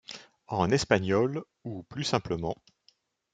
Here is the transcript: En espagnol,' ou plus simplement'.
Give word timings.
En 0.47 0.71
espagnol,' 0.71 1.43
ou 1.63 1.83
plus 1.83 2.03
simplement'. 2.05 2.55